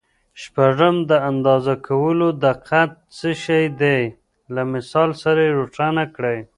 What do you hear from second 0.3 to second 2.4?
شپږم: د اندازه کولو